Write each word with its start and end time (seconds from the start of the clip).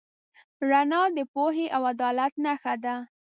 رڼا 0.69 1.01
د 1.17 1.19
پوهې 1.33 1.65
او 1.75 1.81
عدالت 1.93 2.33
نښه 2.43 2.73
ده. 2.83 2.95